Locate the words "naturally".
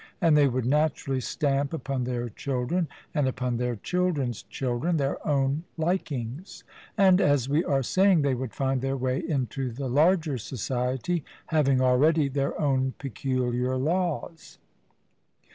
0.65-1.21